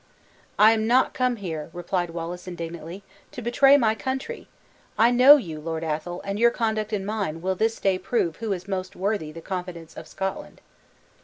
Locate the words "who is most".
8.37-8.95